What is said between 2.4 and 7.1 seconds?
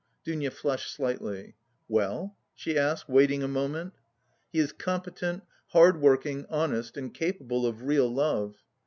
she asked, waiting a moment. "He is competent, hardworking, honest